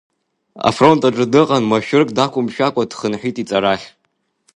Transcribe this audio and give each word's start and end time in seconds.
Афронт 0.67 1.01
аҿы 1.07 1.25
дыҟан, 1.33 1.63
машәырк 1.71 2.09
дақәымшәакәа, 2.17 2.89
дхынҳәит 2.89 3.35
иҵарахь. 3.41 3.87